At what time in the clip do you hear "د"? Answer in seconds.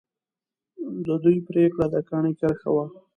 1.05-1.07, 1.93-1.95